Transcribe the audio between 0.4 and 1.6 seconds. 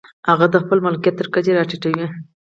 د خپل ملکیت تر کچې